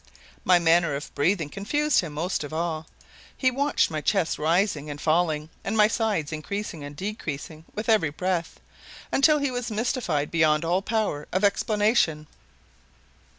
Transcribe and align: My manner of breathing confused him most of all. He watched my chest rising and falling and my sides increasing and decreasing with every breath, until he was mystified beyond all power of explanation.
My 0.43 0.57
manner 0.57 0.95
of 0.95 1.13
breathing 1.13 1.49
confused 1.49 1.99
him 1.99 2.13
most 2.13 2.43
of 2.43 2.51
all. 2.51 2.87
He 3.37 3.51
watched 3.51 3.91
my 3.91 4.01
chest 4.01 4.39
rising 4.39 4.89
and 4.89 4.99
falling 4.99 5.49
and 5.63 5.77
my 5.77 5.87
sides 5.87 6.31
increasing 6.33 6.83
and 6.83 6.95
decreasing 6.95 7.65
with 7.75 7.87
every 7.87 8.09
breath, 8.09 8.59
until 9.11 9.37
he 9.37 9.51
was 9.51 9.69
mystified 9.69 10.31
beyond 10.31 10.65
all 10.65 10.81
power 10.81 11.27
of 11.31 11.43
explanation. 11.43 12.25